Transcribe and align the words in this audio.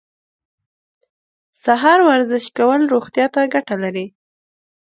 سهار 1.63 1.99
ورزش 2.09 2.45
کول 2.57 2.81
روغتیا 2.93 3.25
ته 3.33 3.41
ګټه 3.53 3.75
لري. 3.83 4.05